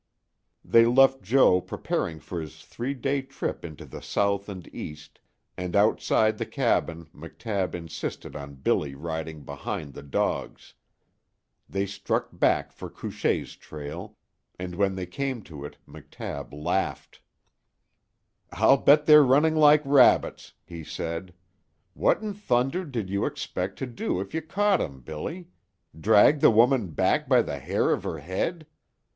[0.65, 5.19] They left Joe preparing for his three day trip into the south and east,
[5.55, 10.73] and outside the cabin McTabb insisted on Billy riding behind the dogs.
[11.69, 14.17] They struck back for Couchée's trail,
[14.57, 17.21] and when they came to it McTabb laughed.
[18.51, 21.31] "I'll bet they're running like rabbits," he said.
[21.93, 25.49] "What in thunder did you expect to do if you caught 'em, Billy?
[25.95, 28.65] Drag the woman back by the hair of 'er 'ead?